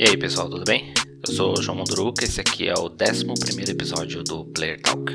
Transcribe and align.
E 0.00 0.10
aí 0.10 0.16
pessoal, 0.16 0.48
tudo 0.48 0.64
bem? 0.64 0.94
Eu 1.26 1.34
sou 1.34 1.58
o 1.58 1.60
João 1.60 1.78
Monduruca, 1.78 2.24
esse 2.24 2.40
aqui 2.40 2.68
é 2.68 2.74
o 2.74 2.86
11 2.86 3.68
episódio 3.68 4.22
do 4.22 4.44
Player 4.44 4.80
Talk. 4.80 5.12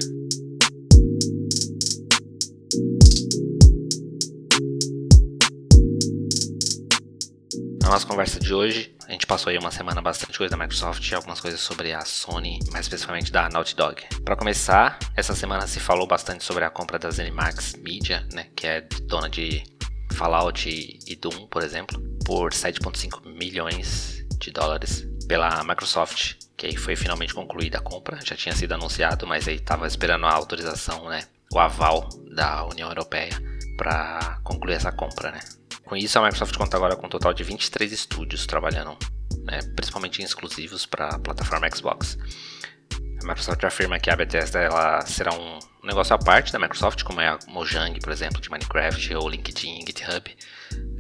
Na 7.82 7.92
nossa 7.92 8.06
conversa 8.06 8.42
de 8.42 8.54
hoje, 8.54 8.94
a 9.08 9.14
gente 9.14 9.26
passou 9.26 9.52
aí 9.52 9.58
uma 9.58 9.72
semana 9.72 10.02
bastante 10.02 10.38
coisa 10.38 10.52
da 10.52 10.62
Microsoft 10.62 11.10
e 11.10 11.16
algumas 11.16 11.40
coisas 11.40 11.62
sobre 11.62 11.94
a 11.94 12.02
Sony, 12.02 12.60
mais 12.74 12.84
especificamente 12.86 13.32
da 13.32 13.48
Naughty 13.48 13.78
Dog. 13.78 14.04
Para 14.26 14.36
começar, 14.36 15.00
essa 15.16 15.34
semana 15.34 15.66
se 15.66 15.80
falou 15.80 16.06
bastante 16.06 16.44
sobre 16.44 16.66
a 16.66 16.70
compra 16.70 17.00
da 17.00 17.10
ZeniMax 17.10 17.78
Media, 17.82 18.28
né, 18.34 18.48
que 18.54 18.68
é 18.68 18.82
dona 19.04 19.30
de 19.30 19.64
Fallout 20.12 20.68
e 20.68 21.16
Doom, 21.16 21.48
por 21.48 21.64
exemplo, 21.64 22.04
por 22.26 22.52
7.5 22.52 23.26
milhões 23.26 24.13
de 24.44 24.52
dólares 24.52 25.08
pela 25.28 25.64
Microsoft, 25.64 26.36
que 26.58 26.68
aí 26.68 26.76
foi 26.76 26.96
finalmente 26.96 27.34
concluída 27.34 27.78
a 27.78 27.82
compra, 27.82 28.20
já 28.24 28.36
tinha 28.36 28.56
sido 28.56 28.74
anunciado, 28.74 29.26
mas 29.26 29.48
aí 29.48 29.56
estava 29.56 29.88
esperando 29.88 30.26
a 30.26 30.34
autorização, 30.34 31.08
né, 31.08 31.24
o 31.52 31.60
aval 31.60 32.10
da 32.32 32.66
União 32.66 32.90
Europeia 32.90 33.32
para 33.78 34.40
concluir 34.44 34.74
essa 34.74 34.92
compra, 34.92 35.32
né. 35.32 35.40
Com 35.86 35.96
isso, 35.96 36.18
a 36.18 36.22
Microsoft 36.24 36.56
conta 36.58 36.78
agora 36.78 36.96
com 36.96 37.06
um 37.06 37.10
total 37.10 37.34
de 37.34 37.44
23 37.44 37.92
estúdios 37.92 38.46
trabalhando, 38.46 38.98
né, 39.46 39.60
principalmente 39.76 40.22
em 40.22 40.26
exclusivos 40.26 40.86
para 40.86 41.08
a 41.16 41.20
plataforma 41.20 41.70
Xbox. 41.74 42.18
A 43.22 43.26
Microsoft 43.26 43.64
afirma 43.64 44.00
que 44.00 44.10
a 44.10 44.16
Bethesda 44.16 44.60
ela 44.60 45.02
será 45.06 45.34
um 45.34 45.60
negócio 45.84 46.14
à 46.14 46.18
parte 46.18 46.52
da 46.52 46.60
Microsoft, 46.60 47.04
como 47.04 47.22
é 47.22 47.30
a 47.30 47.40
Mojang, 47.48 47.98
por 48.00 48.12
exemplo, 48.12 48.42
de 48.42 48.50
Minecraft, 48.50 49.16
ou 49.16 49.30
LinkedIn, 49.30 49.86
GitHub. 49.88 50.36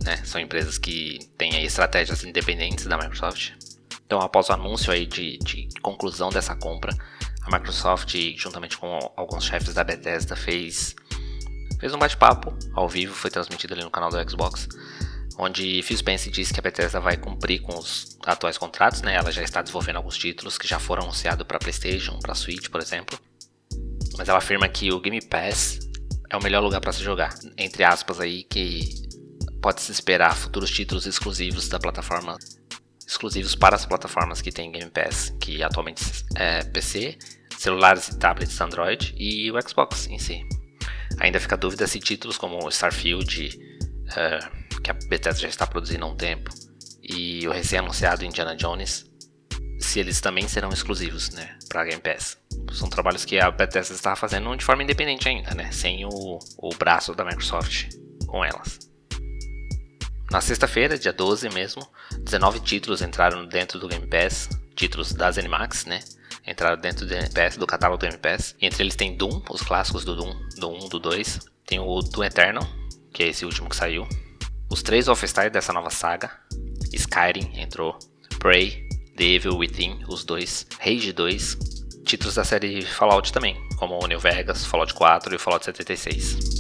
Né? 0.03 0.17
São 0.25 0.39
empresas 0.39 0.77
que 0.77 1.19
têm 1.37 1.63
estratégias 1.63 2.23
independentes 2.23 2.85
da 2.85 2.97
Microsoft. 2.97 3.51
Então, 4.05 4.19
após 4.19 4.49
o 4.49 4.53
anúncio 4.53 4.91
aí 4.91 5.05
de, 5.05 5.37
de 5.39 5.67
conclusão 5.81 6.29
dessa 6.29 6.55
compra, 6.55 6.95
a 7.41 7.51
Microsoft, 7.51 8.15
juntamente 8.37 8.77
com 8.77 8.99
alguns 9.15 9.45
chefes 9.45 9.73
da 9.73 9.83
Bethesda, 9.83 10.35
fez, 10.35 10.95
fez 11.79 11.93
um 11.93 11.97
bate-papo 11.97 12.57
ao 12.73 12.87
vivo, 12.87 13.13
foi 13.13 13.29
transmitido 13.29 13.73
ali 13.73 13.83
no 13.83 13.89
canal 13.89 14.09
do 14.09 14.29
Xbox, 14.29 14.67
onde 15.37 15.81
Phil 15.83 15.97
Spencer 15.97 16.31
disse 16.31 16.53
que 16.53 16.59
a 16.59 16.63
Bethesda 16.63 16.99
vai 16.99 17.17
cumprir 17.17 17.61
com 17.61 17.77
os 17.77 18.17
atuais 18.25 18.57
contratos, 18.57 19.01
né? 19.01 19.15
Ela 19.15 19.31
já 19.31 19.41
está 19.41 19.61
desenvolvendo 19.61 19.97
alguns 19.97 20.17
títulos 20.17 20.57
que 20.57 20.67
já 20.67 20.79
foram 20.79 21.03
anunciados 21.03 21.45
para 21.45 21.59
PlayStation, 21.59 22.19
para 22.19 22.35
Switch, 22.35 22.69
por 22.69 22.81
exemplo. 22.81 23.19
Mas 24.17 24.29
ela 24.29 24.37
afirma 24.37 24.69
que 24.69 24.91
o 24.91 24.99
Game 24.99 25.21
Pass 25.21 25.79
é 26.29 26.37
o 26.37 26.43
melhor 26.43 26.61
lugar 26.61 26.81
para 26.81 26.93
se 26.93 27.03
jogar, 27.03 27.33
entre 27.57 27.83
aspas 27.83 28.19
aí 28.19 28.43
que 28.43 29.02
pode 29.63 29.81
se 29.81 29.93
esperar 29.93 30.35
futuros 30.35 30.69
títulos 30.69 31.07
exclusivos 31.07 31.69
da 31.69 31.79
plataforma 31.79 32.37
exclusivos 33.07 33.55
para 33.55 33.77
as 33.77 33.85
plataformas 33.85 34.41
que 34.41 34.51
tem 34.51 34.69
Game 34.69 34.91
Pass, 34.91 35.33
que 35.39 35.63
atualmente 35.63 36.03
é 36.35 36.63
PC, 36.65 37.17
celulares 37.57 38.09
e 38.09 38.19
tablets 38.19 38.59
Android 38.59 39.15
e 39.17 39.49
o 39.49 39.55
Xbox 39.61 40.07
em 40.07 40.19
si. 40.19 40.45
Ainda 41.19 41.39
fica 41.39 41.55
a 41.55 41.57
dúvida 41.57 41.87
se 41.87 41.99
títulos 41.99 42.37
como 42.37 42.67
Starfield, 42.69 43.57
uh, 44.09 44.81
que 44.81 44.91
a 44.91 44.93
Bethesda 45.07 45.41
já 45.41 45.47
está 45.47 45.65
produzindo 45.65 46.03
há 46.03 46.09
um 46.09 46.15
tempo, 46.15 46.49
e 47.01 47.47
o 47.47 47.51
recém-anunciado 47.51 48.25
Indiana 48.25 48.57
Jones, 48.57 49.05
se 49.79 49.99
eles 49.99 50.19
também 50.19 50.45
serão 50.47 50.69
exclusivos, 50.69 51.29
né, 51.29 51.57
para 51.69 51.85
Game 51.85 52.01
Pass. 52.01 52.37
São 52.73 52.89
trabalhos 52.89 53.23
que 53.23 53.39
a 53.39 53.49
Bethesda 53.49 53.95
está 53.95 54.13
fazendo 54.13 54.53
de 54.57 54.65
forma 54.65 54.83
independente 54.83 55.29
ainda, 55.29 55.53
né, 55.53 55.71
sem 55.71 56.05
o, 56.05 56.39
o 56.57 56.69
braço 56.75 57.15
da 57.15 57.23
Microsoft 57.23 57.89
com 58.27 58.43
elas. 58.43 58.92
Na 60.33 60.41
sexta-feira, 60.41 60.97
dia 60.97 61.13
12 61.13 61.47
mesmo, 61.49 61.87
19 62.17 62.59
títulos 62.61 63.03
entraram 63.03 63.45
dentro 63.45 63.77
do 63.77 63.87
Game 63.87 64.07
Pass, 64.07 64.49
títulos 64.75 65.13
da 65.13 65.29
ZeniMax, 65.29 65.85
né, 65.85 65.99
entraram 66.47 66.75
dentro 66.75 67.05
do 67.05 67.13
Game 67.13 67.29
Pass, 67.29 67.55
do 67.55 67.67
catálogo 67.67 67.99
do 67.99 68.07
Game 68.07 68.17
Pass. 68.17 68.55
Entre 68.59 68.81
eles 68.81 68.95
tem 68.95 69.15
Doom, 69.15 69.43
os 69.51 69.61
clássicos 69.61 70.03
do 70.03 70.15
Doom, 70.15 70.35
do 70.57 70.69
1, 70.69 70.89
do 70.89 70.99
2. 70.99 71.39
Tem 71.67 71.79
o 71.79 71.99
Doom 71.99 72.23
Eternal, 72.23 72.67
que 73.13 73.21
é 73.21 73.27
esse 73.27 73.45
último 73.45 73.69
que 73.69 73.75
saiu 73.75 74.09
os 74.71 74.81
três 74.81 75.05
Wolfenstein 75.05 75.51
dessa 75.51 75.71
nova 75.71 75.91
saga. 75.91 76.31
Skyrim 76.91 77.51
entrou, 77.53 77.95
Prey, 78.39 78.89
The 79.15 79.35
Evil 79.35 79.55
Within, 79.55 80.03
os 80.07 80.25
dois, 80.25 80.65
Rage 80.79 81.13
2, 81.13 81.57
títulos 82.05 82.33
da 82.33 82.43
série 82.43 82.81
Fallout 82.81 83.31
também, 83.31 83.55
como 83.77 84.03
o 84.03 84.07
New 84.07 84.19
Vegas, 84.19 84.65
Fallout 84.65 84.95
4 84.95 85.35
e 85.35 85.37
Fallout 85.37 85.63
76. 85.63 86.52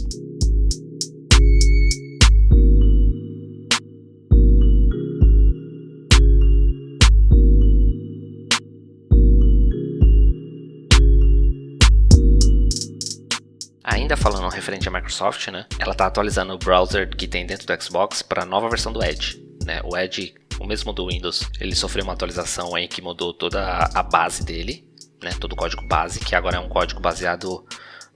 Ainda 13.83 14.15
falando 14.15 14.47
referente 14.47 14.87
à 14.87 14.91
Microsoft, 14.91 15.47
né? 15.49 15.65
Ela 15.77 15.91
está 15.91 16.07
atualizando 16.07 16.53
o 16.53 16.57
browser 16.57 17.09
que 17.09 17.27
tem 17.27 17.45
dentro 17.45 17.67
do 17.67 17.83
Xbox 17.83 18.21
para 18.21 18.43
a 18.43 18.45
nova 18.45 18.69
versão 18.69 18.93
do 18.93 19.03
Edge. 19.03 19.43
Né? 19.65 19.81
O 19.83 19.97
Edge, 19.97 20.33
o 20.59 20.65
mesmo 20.65 20.93
do 20.93 21.07
Windows, 21.07 21.49
ele 21.59 21.75
sofreu 21.75 22.05
uma 22.05 22.13
atualização 22.13 22.75
aí 22.75 22.87
que 22.87 23.01
mudou 23.01 23.33
toda 23.33 23.89
a 23.93 24.01
base 24.01 24.45
dele, 24.45 24.87
né? 25.21 25.31
Todo 25.39 25.51
o 25.51 25.55
código 25.55 25.85
base, 25.85 26.19
que 26.21 26.33
agora 26.33 26.57
é 26.57 26.59
um 26.59 26.69
código 26.69 27.01
baseado 27.01 27.65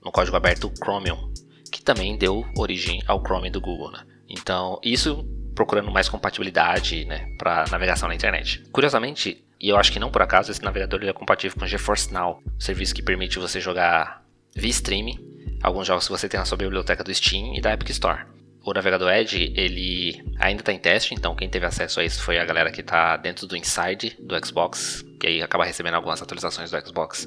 no 0.02 0.10
código 0.10 0.36
aberto 0.36 0.72
Chromium, 0.82 1.32
que 1.70 1.82
também 1.82 2.16
deu 2.16 2.46
origem 2.56 3.02
ao 3.06 3.20
Chrome 3.20 3.50
do 3.50 3.60
Google, 3.60 3.90
né? 3.90 4.04
Então, 4.26 4.80
isso 4.82 5.26
procurando 5.54 5.90
mais 5.90 6.08
compatibilidade, 6.08 7.04
né, 7.04 7.34
para 7.36 7.64
navegação 7.70 8.08
na 8.08 8.14
internet. 8.14 8.62
Curiosamente, 8.70 9.44
e 9.60 9.68
eu 9.68 9.76
acho 9.76 9.90
que 9.90 9.98
não 9.98 10.10
por 10.10 10.22
acaso, 10.22 10.52
esse 10.52 10.62
navegador 10.62 11.00
ele 11.00 11.10
é 11.10 11.12
compatível 11.12 11.58
com 11.58 11.66
GeForce 11.66 12.12
Now, 12.12 12.40
serviço 12.58 12.94
que 12.94 13.02
permite 13.02 13.40
você 13.40 13.60
jogar 13.60 14.22
via 14.54 14.70
streaming 14.70 15.18
alguns 15.62 15.86
jogos 15.86 16.06
que 16.06 16.12
você 16.12 16.28
tem 16.28 16.38
na 16.38 16.46
sua 16.46 16.58
biblioteca 16.58 17.02
do 17.02 17.14
Steam 17.14 17.54
e 17.54 17.60
da 17.60 17.72
Epic 17.72 17.90
Store. 17.90 18.22
O 18.64 18.72
navegador 18.72 19.10
Edge, 19.12 19.52
ele 19.56 20.22
ainda 20.38 20.60
está 20.60 20.72
em 20.72 20.78
teste, 20.78 21.14
então 21.14 21.34
quem 21.34 21.48
teve 21.48 21.64
acesso 21.64 22.00
a 22.00 22.04
isso 22.04 22.22
foi 22.22 22.38
a 22.38 22.44
galera 22.44 22.70
que 22.70 22.80
está 22.80 23.16
dentro 23.16 23.46
do 23.46 23.56
Inside 23.56 24.16
do 24.20 24.46
Xbox, 24.46 25.04
que 25.18 25.26
aí 25.26 25.42
acaba 25.42 25.64
recebendo 25.64 25.94
algumas 25.94 26.20
atualizações 26.20 26.70
do 26.70 26.86
Xbox 26.86 27.26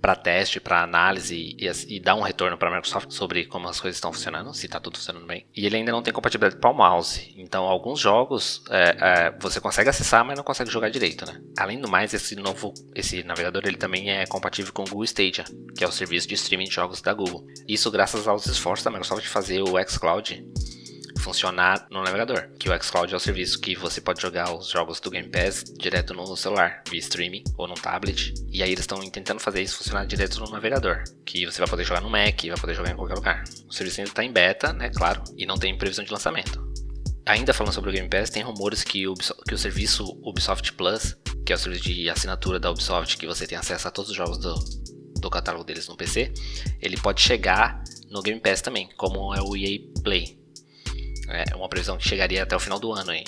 para 0.00 0.14
teste, 0.14 0.60
para 0.60 0.82
análise 0.82 1.56
e, 1.58 1.70
e, 1.88 2.00
dar 2.00 2.14
um 2.14 2.22
retorno 2.22 2.56
para 2.56 2.68
a 2.68 2.74
Microsoft 2.74 3.10
sobre 3.10 3.46
como 3.46 3.68
as 3.68 3.80
coisas 3.80 3.96
estão 3.96 4.12
funcionando, 4.12 4.52
se 4.54 4.66
está 4.66 4.80
tudo 4.80 4.98
funcionando 4.98 5.26
bem. 5.26 5.46
E 5.54 5.66
ele 5.66 5.76
ainda 5.76 5.92
não 5.92 6.02
tem 6.02 6.12
compatibilidade 6.12 6.60
para 6.60 6.70
o 6.70 6.74
mouse. 6.74 7.34
Então, 7.36 7.64
alguns 7.64 8.00
jogos 8.00 8.62
é, 8.70 8.96
é, 9.00 9.38
você 9.38 9.60
consegue 9.60 9.90
acessar, 9.90 10.24
mas 10.24 10.36
não 10.36 10.44
consegue 10.44 10.70
jogar 10.70 10.90
direito, 10.90 11.26
né? 11.26 11.40
Além 11.58 11.80
do 11.80 11.88
mais, 11.88 12.12
esse 12.14 12.36
novo, 12.36 12.72
esse 12.94 13.22
navegador 13.22 13.62
ele 13.64 13.76
também 13.76 14.10
é 14.10 14.26
compatível 14.26 14.72
com 14.72 14.82
o 14.82 14.86
Google 14.86 15.04
Stadia, 15.04 15.44
que 15.76 15.84
é 15.84 15.88
o 15.88 15.92
serviço 15.92 16.28
de 16.28 16.34
streaming 16.34 16.66
de 16.66 16.74
jogos 16.74 17.00
da 17.00 17.12
Google. 17.12 17.46
Isso 17.66 17.90
graças 17.90 18.28
aos 18.28 18.46
esforços 18.46 18.84
da 18.84 18.90
Microsoft 18.90 19.22
de 19.22 19.28
fazer 19.28 19.62
o 19.62 19.74
xCloud 19.88 20.44
funcionar 21.26 21.88
no 21.90 22.04
navegador. 22.04 22.48
Que 22.56 22.70
o 22.70 22.82
xCloud 22.82 23.12
é 23.12 23.16
o 23.16 23.20
serviço 23.20 23.60
que 23.60 23.74
você 23.74 24.00
pode 24.00 24.22
jogar 24.22 24.54
os 24.54 24.68
jogos 24.68 25.00
do 25.00 25.10
Game 25.10 25.28
Pass 25.28 25.64
direto 25.76 26.14
no 26.14 26.36
celular, 26.36 26.82
via 26.88 27.00
streaming 27.00 27.42
ou 27.56 27.66
no 27.66 27.74
tablet. 27.74 28.32
E 28.48 28.62
aí 28.62 28.70
eles 28.70 28.84
estão 28.84 29.00
tentando 29.10 29.40
fazer 29.40 29.60
isso 29.60 29.78
funcionar 29.78 30.06
direto 30.06 30.38
no 30.38 30.48
navegador, 30.48 31.02
que 31.24 31.44
você 31.44 31.58
vai 31.58 31.68
poder 31.68 31.82
jogar 31.82 32.00
no 32.00 32.08
Mac, 32.08 32.40
vai 32.46 32.56
poder 32.56 32.74
jogar 32.74 32.92
em 32.92 32.96
qualquer 32.96 33.14
lugar. 33.14 33.44
O 33.68 33.72
serviço 33.72 34.00
ainda 34.00 34.10
está 34.10 34.22
em 34.22 34.32
beta, 34.32 34.72
né, 34.72 34.88
claro, 34.90 35.24
e 35.36 35.44
não 35.44 35.58
tem 35.58 35.76
previsão 35.76 36.04
de 36.04 36.12
lançamento. 36.12 36.64
Ainda 37.26 37.52
falando 37.52 37.72
sobre 37.72 37.90
o 37.90 37.92
Game 37.92 38.08
Pass, 38.08 38.30
tem 38.30 38.44
rumores 38.44 38.84
que 38.84 39.08
o, 39.08 39.14
que 39.14 39.54
o 39.54 39.58
serviço 39.58 40.04
Ubisoft 40.22 40.74
Plus, 40.74 41.16
que 41.44 41.52
é 41.52 41.56
o 41.56 41.58
serviço 41.58 41.82
de 41.82 42.08
assinatura 42.08 42.60
da 42.60 42.70
Ubisoft, 42.70 43.16
que 43.16 43.26
você 43.26 43.48
tem 43.48 43.58
acesso 43.58 43.88
a 43.88 43.90
todos 43.90 44.12
os 44.12 44.16
jogos 44.16 44.38
do, 44.38 44.54
do 45.20 45.28
catálogo 45.28 45.64
deles 45.64 45.88
no 45.88 45.96
PC, 45.96 46.32
ele 46.80 46.96
pode 46.96 47.20
chegar 47.20 47.82
no 48.10 48.22
Game 48.22 48.40
Pass 48.40 48.60
também, 48.60 48.88
como 48.96 49.34
é 49.34 49.42
o 49.42 49.56
EA 49.56 49.80
Play. 50.04 50.45
É 51.28 51.54
uma 51.54 51.68
previsão 51.68 51.96
que 51.96 52.08
chegaria 52.08 52.42
até 52.42 52.54
o 52.54 52.60
final 52.60 52.78
do 52.78 52.92
ano. 52.92 53.12
Hein? 53.12 53.24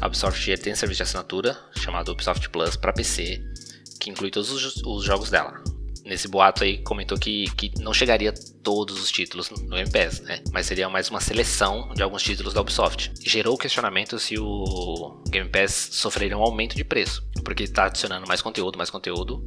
A 0.00 0.06
Ubisoft 0.06 0.56
tem 0.58 0.74
serviço 0.74 0.98
de 0.98 1.02
assinatura 1.04 1.58
chamado 1.76 2.12
Ubisoft 2.12 2.48
Plus 2.50 2.76
para 2.76 2.92
PC, 2.92 3.42
que 4.00 4.10
inclui 4.10 4.30
todos 4.30 4.50
os, 4.50 4.82
os, 4.84 5.04
jogos 5.04 5.30
dela. 5.30 5.62
Nesse 6.06 6.28
boato 6.28 6.62
aí 6.62 6.78
comentou 6.78 7.18
que, 7.18 7.50
que 7.56 7.72
não 7.80 7.92
chegaria 7.92 8.32
todos 8.62 9.02
os 9.02 9.10
títulos 9.10 9.50
no 9.50 9.76
Game 9.76 9.90
Pass, 9.90 10.20
né? 10.20 10.40
Mas 10.52 10.66
seria 10.66 10.88
mais 10.88 11.10
uma 11.10 11.20
seleção 11.20 11.92
de 11.94 12.02
alguns 12.02 12.22
títulos 12.22 12.54
da 12.54 12.60
Ubisoft. 12.60 13.12
Gerou 13.20 13.58
questionamento 13.58 14.16
se 14.16 14.38
o 14.38 15.20
Game 15.28 15.50
Pass 15.50 15.88
sofreria 15.92 16.38
um 16.38 16.42
aumento 16.42 16.76
de 16.76 16.84
preço, 16.84 17.26
porque 17.44 17.64
está 17.64 17.86
adicionando 17.86 18.26
mais 18.28 18.40
conteúdo, 18.40 18.78
mais 18.78 18.88
conteúdo, 18.88 19.42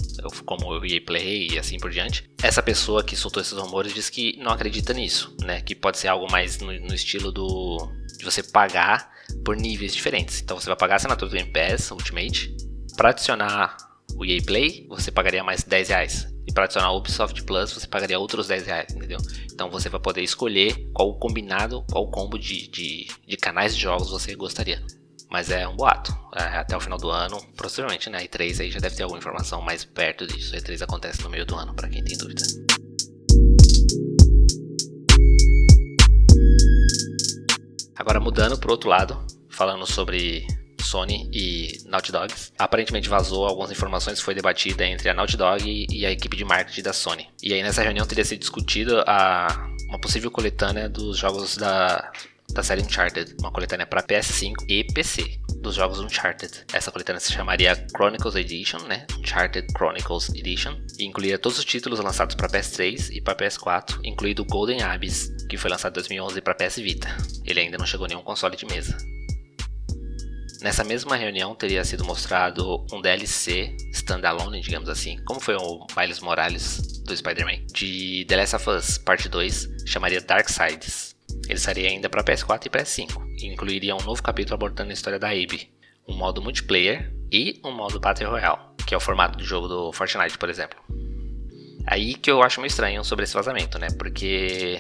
como 0.45 0.67
o 0.67 0.85
EA 0.85 1.01
Play 1.01 1.47
e 1.51 1.57
assim 1.57 1.77
por 1.77 1.91
diante. 1.91 2.29
Essa 2.43 2.61
pessoa 2.61 3.05
que 3.05 3.15
soltou 3.15 3.41
esses 3.41 3.57
rumores 3.57 3.93
diz 3.93 4.09
que 4.09 4.37
não 4.37 4.51
acredita 4.51 4.93
nisso, 4.93 5.33
né? 5.41 5.61
Que 5.61 5.73
pode 5.73 5.97
ser 5.97 6.09
algo 6.09 6.29
mais 6.29 6.59
no, 6.59 6.73
no 6.73 6.93
estilo 6.93 7.31
do 7.31 7.89
de 8.17 8.25
você 8.25 8.43
pagar 8.43 9.09
por 9.45 9.55
níveis 9.55 9.93
diferentes. 9.93 10.41
Então 10.41 10.59
você 10.59 10.67
vai 10.67 10.75
pagar 10.75 10.95
a 10.95 10.97
assinatura 10.97 11.31
do 11.31 11.37
Game 11.37 11.51
Pass 11.53 11.89
Ultimate. 11.89 12.53
Para 12.97 13.11
adicionar 13.11 13.77
o 14.15 14.25
EA 14.25 14.41
Play, 14.45 14.85
você 14.89 15.11
pagaria 15.11 15.43
mais 15.43 15.63
10 15.63 15.89
reais. 15.89 16.27
E 16.49 16.51
para 16.51 16.63
adicionar 16.63 16.91
o 16.93 16.97
Ubisoft 16.97 17.43
Plus, 17.43 17.71
você 17.73 17.85
pagaria 17.85 18.17
outros 18.17 18.47
10 18.47 18.65
reais, 18.65 18.91
entendeu? 18.91 19.19
Então 19.53 19.69
você 19.69 19.87
vai 19.87 19.99
poder 19.99 20.23
escolher 20.23 20.89
qual 20.95 21.13
combinado, 21.13 21.85
qual 21.91 22.09
combo 22.09 22.39
de, 22.39 22.67
de, 22.67 23.07
de 23.27 23.37
canais 23.37 23.75
de 23.75 23.83
jogos 23.83 24.09
você 24.09 24.33
gostaria. 24.33 24.83
Mas 25.29 25.51
é 25.51 25.67
um 25.67 25.75
boato. 25.75 26.11
É, 26.35 26.57
até 26.57 26.75
o 26.75 26.79
final 26.79 26.97
do 26.97 27.11
ano, 27.11 27.39
possivelmente, 27.55 28.09
né? 28.09 28.25
E3 28.25 28.61
aí 28.61 28.71
já 28.71 28.79
deve 28.79 28.95
ter 28.95 29.03
alguma 29.03 29.19
informação 29.19 29.61
mais 29.61 29.85
perto 29.85 30.25
disso. 30.25 30.55
E3 30.55 30.81
acontece 30.81 31.21
no 31.21 31.29
meio 31.29 31.45
do 31.45 31.55
ano, 31.55 31.75
para 31.75 31.87
quem 31.87 32.03
tem 32.03 32.17
dúvida. 32.17 32.41
Agora 37.95 38.19
mudando 38.19 38.57
pro 38.57 38.71
outro 38.71 38.89
lado, 38.89 39.23
falando 39.51 39.85
sobre 39.85 40.47
Sony 40.81 41.29
e 41.33 41.81
Naughty 41.85 42.11
Dogs. 42.11 42.51
Aparentemente 42.57 43.09
vazou 43.09 43.45
algumas 43.45 43.71
informações 43.71 44.19
foi 44.19 44.33
debatida 44.33 44.85
entre 44.85 45.09
a 45.09 45.13
Naughty 45.13 45.37
Dog 45.37 45.87
e 45.89 46.05
a 46.05 46.11
equipe 46.11 46.35
de 46.35 46.45
marketing 46.45 46.81
da 46.81 46.93
Sony. 46.93 47.27
E 47.41 47.53
aí 47.53 47.63
nessa 47.63 47.81
reunião 47.81 48.05
teria 48.05 48.25
sido 48.25 48.39
discutido 48.39 49.03
a, 49.05 49.69
uma 49.87 49.99
possível 49.99 50.31
coletânea 50.31 50.89
dos 50.89 51.17
jogos 51.17 51.57
da, 51.57 52.11
da 52.53 52.63
série 52.63 52.81
Uncharted, 52.81 53.35
uma 53.39 53.51
coletânea 53.51 53.85
para 53.85 54.03
PS5 54.03 54.65
e 54.67 54.83
PC 54.83 55.39
dos 55.61 55.75
jogos 55.75 55.99
Uncharted. 55.99 56.65
Essa 56.73 56.91
coletânea 56.91 57.19
se 57.19 57.33
chamaria 57.33 57.75
Chronicles 57.95 58.35
Edition, 58.35 58.79
né? 58.87 59.05
Uncharted 59.17 59.67
Chronicles 59.75 60.29
Edition, 60.29 60.79
e 60.97 61.05
incluiria 61.05 61.37
todos 61.37 61.59
os 61.59 61.65
títulos 61.65 61.99
lançados 61.99 62.35
para 62.35 62.47
PS3 62.47 63.09
e 63.11 63.21
para 63.21 63.35
PS4, 63.35 63.99
incluído 64.03 64.45
Golden 64.45 64.81
Abyss, 64.81 65.29
que 65.49 65.57
foi 65.57 65.69
lançado 65.69 65.93
em 65.93 65.95
2011 65.95 66.41
para 66.41 66.55
PS 66.55 66.77
Vita. 66.77 67.07
Ele 67.45 67.59
ainda 67.59 67.77
não 67.77 67.85
chegou 67.85 68.05
a 68.05 68.07
nenhum 68.07 68.21
console 68.21 68.55
de 68.55 68.65
mesa. 68.65 68.97
Nessa 70.61 70.83
mesma 70.83 71.15
reunião 71.15 71.55
teria 71.55 71.85
sido 71.85 72.03
mostrado 72.03 72.85
um 72.91 73.01
DLC 73.01 73.77
standalone, 73.93 74.59
digamos 74.59 74.89
assim, 74.89 75.17
como 75.23 75.39
foi 75.39 75.55
o 75.55 75.87
Miles 75.95 76.19
Morales 76.19 77.01
do 77.05 77.15
Spider-Man, 77.15 77.65
de 77.73 78.25
The 78.27 78.35
Last 78.35 78.55
of 78.57 78.69
Us 78.69 78.97
Parte 78.97 79.29
2, 79.29 79.85
chamaria 79.85 80.19
Dark 80.19 80.49
Sides. 80.49 81.15
Ele 81.47 81.57
sairia 81.57 81.89
ainda 81.89 82.09
para 82.09 82.23
PS4 82.23 82.65
e 82.65 82.69
PS5, 82.69 83.25
e 83.37 83.47
incluiria 83.47 83.95
um 83.95 84.01
novo 84.01 84.21
capítulo 84.21 84.55
abordando 84.55 84.89
a 84.89 84.93
história 84.93 85.17
da 85.17 85.29
Abby, 85.29 85.71
um 86.05 86.17
modo 86.17 86.41
multiplayer 86.41 87.09
e 87.31 87.61
um 87.63 87.71
modo 87.71 87.97
Battle 87.97 88.29
Royale, 88.29 88.59
que 88.85 88.93
é 88.93 88.97
o 88.97 89.01
formato 89.01 89.37
de 89.37 89.45
jogo 89.45 89.69
do 89.69 89.93
Fortnite, 89.93 90.37
por 90.37 90.49
exemplo. 90.49 90.77
Aí 91.87 92.15
que 92.15 92.29
eu 92.29 92.43
acho 92.43 92.59
meio 92.59 92.69
estranho 92.69 93.01
sobre 93.05 93.23
esse 93.23 93.33
vazamento, 93.33 93.79
né? 93.79 93.87
Porque 93.97 94.77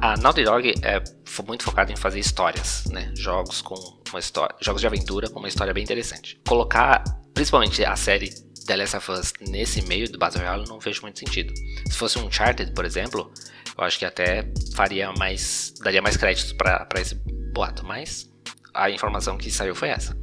a, 0.00 0.16
Naughty 0.16 0.42
Dog 0.42 0.74
é 0.82 1.02
muito 1.46 1.62
focada 1.62 1.92
em 1.92 1.96
fazer 1.96 2.18
histórias, 2.18 2.84
né? 2.86 3.12
Jogos 3.16 3.62
com 3.62 3.74
uma 4.10 4.18
história, 4.18 4.54
jogos 4.60 4.80
de 4.80 4.86
aventura 4.86 5.28
com 5.28 5.38
uma 5.38 5.48
história 5.48 5.72
bem 5.72 5.84
interessante. 5.84 6.40
Colocar, 6.46 7.04
principalmente 7.32 7.84
a 7.84 7.94
série 7.94 8.30
The 8.66 8.76
Last 8.76 8.96
of 8.96 9.12
Us 9.12 9.32
nesse 9.48 9.82
meio 9.82 10.10
do 10.10 10.18
Battle 10.18 10.42
Royale 10.42 10.68
não 10.68 10.80
vejo 10.80 11.02
muito 11.02 11.20
sentido. 11.20 11.54
Se 11.88 11.96
fosse 11.96 12.18
um 12.18 12.26
Uncharted, 12.26 12.72
por 12.72 12.84
exemplo, 12.84 13.32
eu 13.78 13.84
acho 13.84 13.98
que 13.98 14.04
até 14.04 14.50
faria 14.74 15.12
mais, 15.12 15.72
daria 15.80 16.02
mais 16.02 16.16
créditos 16.16 16.52
para 16.52 16.88
esse 16.96 17.14
boato, 17.54 17.84
mas 17.84 18.28
a 18.74 18.90
informação 18.90 19.38
que 19.38 19.50
saiu 19.52 19.74
foi 19.74 19.90
essa. 19.90 20.16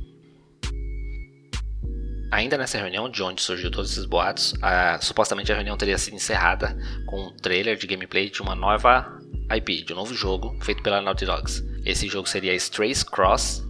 Ainda 2.32 2.58
nessa 2.58 2.80
reunião, 2.80 3.10
de 3.10 3.22
onde 3.22 3.42
surgiu 3.42 3.70
todos 3.70 3.92
esses 3.92 4.06
boatos, 4.06 4.56
a, 4.62 5.00
supostamente 5.00 5.52
a 5.52 5.56
reunião 5.56 5.78
teria 5.78 5.98
sido 5.98 6.16
encerrada 6.16 6.76
com 7.06 7.28
um 7.28 7.38
trailer 7.38 7.78
de 7.78 7.88
gameplay 7.88 8.30
de 8.30 8.42
uma 8.42 8.56
nova 8.56 9.20
IP, 9.58 9.84
de 9.84 9.94
um 9.94 9.96
novo 9.96 10.14
jogo 10.14 10.58
feito 10.62 10.82
pela 10.82 11.02
Naughty 11.02 11.26
Dogs. 11.26 11.64
Esse 11.86 12.08
jogo 12.08 12.28
seria 12.28 12.54
Strays 12.56 13.04
Cross, 13.04 13.64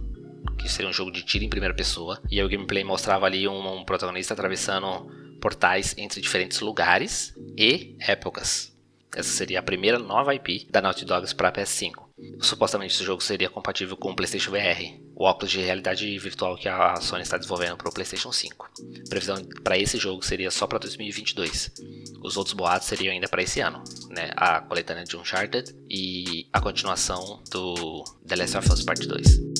que 0.58 0.68
seria 0.68 0.88
um 0.88 0.92
jogo 0.92 1.10
de 1.10 1.22
tiro 1.22 1.44
em 1.44 1.48
primeira 1.48 1.74
pessoa, 1.74 2.20
e 2.30 2.42
o 2.42 2.48
gameplay 2.48 2.84
mostrava 2.84 3.26
ali 3.26 3.46
um, 3.46 3.80
um 3.80 3.84
protagonista 3.84 4.34
atravessando 4.34 5.06
portais 5.40 5.94
entre 5.98 6.20
diferentes 6.20 6.60
lugares 6.60 7.34
e 7.56 7.96
épocas. 8.00 8.74
Essa 9.14 9.30
seria 9.30 9.60
a 9.60 9.62
primeira 9.62 9.98
nova 9.98 10.34
IP 10.34 10.66
da 10.70 10.82
Naughty 10.82 11.04
Dogs 11.04 11.34
para 11.34 11.52
PS5. 11.52 12.04
Supostamente 12.40 12.94
esse 12.94 13.04
jogo 13.04 13.22
seria 13.22 13.48
compatível 13.48 13.96
com 13.96 14.10
o 14.10 14.16
PlayStation 14.16 14.50
VR, 14.50 14.98
o 15.14 15.24
óculos 15.24 15.50
de 15.50 15.60
realidade 15.60 16.18
virtual 16.18 16.56
que 16.56 16.68
a 16.68 16.96
Sony 16.96 17.22
está 17.22 17.36
desenvolvendo 17.36 17.76
para 17.76 17.88
o 17.88 17.92
PlayStation 17.92 18.32
5. 18.32 18.70
A 19.04 19.08
previsão 19.08 19.36
para 19.62 19.78
esse 19.78 19.98
jogo 19.98 20.24
seria 20.24 20.50
só 20.50 20.66
para 20.66 20.78
2022. 20.78 21.72
Os 22.22 22.36
outros 22.36 22.54
boatos 22.54 22.88
seriam 22.88 23.12
ainda 23.12 23.28
para 23.28 23.42
esse 23.42 23.60
ano, 23.60 23.84
né? 24.14 24.30
A 24.36 24.60
coletânea 24.60 25.04
de 25.04 25.16
Uncharted 25.16 25.74
e 25.90 26.46
a 26.52 26.60
continuação 26.60 27.42
do 27.50 28.04
The 28.26 28.36
Last 28.36 28.56
of 28.56 28.72
Us 28.72 28.82
Part 28.82 29.06
2. 29.06 29.54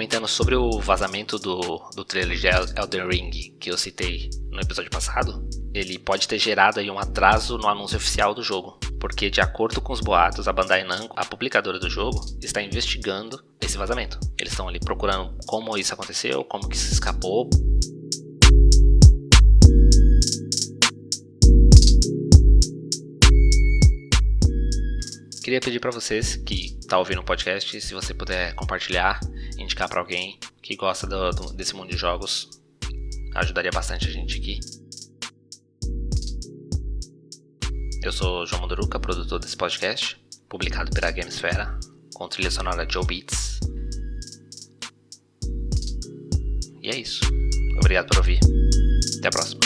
comentando 0.00 0.28
sobre 0.28 0.54
o 0.54 0.80
vazamento 0.80 1.38
do, 1.38 1.78
do 1.94 2.04
trailer 2.04 2.38
de 2.38 2.46
Elden 2.46 3.06
Ring 3.06 3.30
que 3.60 3.70
eu 3.70 3.76
citei 3.76 4.30
no 4.50 4.58
episódio 4.58 4.90
passado, 4.90 5.46
ele 5.74 5.98
pode 5.98 6.26
ter 6.26 6.38
gerado 6.38 6.80
aí 6.80 6.90
um 6.90 6.98
atraso 6.98 7.58
no 7.58 7.68
anúncio 7.68 7.98
oficial 7.98 8.34
do 8.34 8.42
jogo, 8.42 8.78
porque 8.98 9.28
de 9.28 9.40
acordo 9.40 9.80
com 9.80 9.92
os 9.92 10.00
boatos, 10.00 10.48
a 10.48 10.52
Bandai 10.52 10.84
Namco, 10.84 11.14
a 11.14 11.24
publicadora 11.24 11.78
do 11.78 11.90
jogo, 11.90 12.18
está 12.42 12.62
investigando 12.62 13.44
esse 13.60 13.76
vazamento. 13.76 14.18
Eles 14.38 14.52
estão 14.52 14.68
ali 14.68 14.80
procurando 14.80 15.36
como 15.46 15.76
isso 15.76 15.92
aconteceu, 15.92 16.44
como 16.44 16.68
que 16.68 16.78
se 16.78 16.92
escapou. 16.92 17.50
Queria 25.50 25.60
pedir 25.60 25.80
para 25.80 25.90
vocês 25.90 26.36
que 26.36 26.78
tá 26.86 26.96
ouvindo 26.96 27.22
o 27.22 27.24
podcast, 27.24 27.80
se 27.80 27.92
você 27.92 28.14
puder 28.14 28.54
compartilhar 28.54 29.18
indicar 29.58 29.88
para 29.88 29.98
alguém 29.98 30.38
que 30.62 30.76
gosta 30.76 31.08
do, 31.08 31.32
do, 31.32 31.52
desse 31.52 31.74
mundo 31.74 31.90
de 31.90 31.96
jogos, 31.96 32.48
ajudaria 33.34 33.72
bastante 33.72 34.06
a 34.06 34.12
gente 34.12 34.38
aqui. 34.38 34.60
Eu 38.04 38.12
sou 38.12 38.46
João 38.46 38.62
Munduruca, 38.62 39.00
produtor 39.00 39.40
desse 39.40 39.56
podcast, 39.56 40.24
publicado 40.48 40.92
pela 40.92 41.10
Gamesfera, 41.10 41.76
com 42.14 42.28
trilha 42.28 42.52
sonora 42.52 42.86
Joe 42.88 43.04
Beats. 43.04 43.58
E 46.80 46.90
é 46.90 46.96
isso. 46.96 47.22
Obrigado 47.76 48.06
por 48.06 48.18
ouvir. 48.18 48.38
Até 49.18 49.26
a 49.26 49.30
próxima. 49.32 49.59